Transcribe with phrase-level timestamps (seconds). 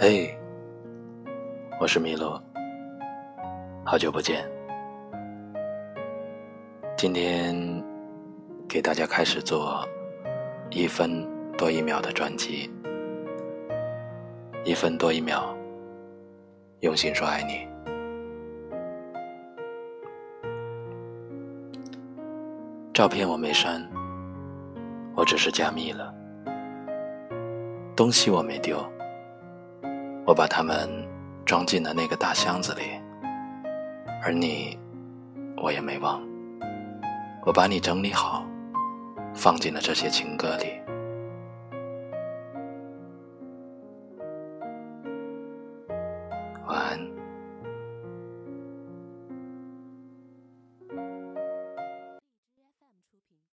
[0.00, 0.32] 嘿，
[1.80, 2.40] 我是麋鹿，
[3.84, 4.48] 好久不见。
[6.96, 7.84] 今天
[8.68, 9.84] 给大家开始做
[10.70, 11.26] 一分
[11.56, 12.70] 多一秒的专辑，
[14.64, 15.52] 一分多一秒，
[16.78, 17.66] 用心说爱你。
[22.94, 23.84] 照片我没删，
[25.16, 26.14] 我只是加密了。
[27.96, 28.78] 东西我没丢。
[30.28, 30.86] 我把它们
[31.46, 32.82] 装进了那个大箱子里，
[34.22, 34.78] 而你，
[35.56, 36.20] 我也没忘。
[37.46, 38.44] 我把你整理好，
[39.34, 40.87] 放进了这些情歌里。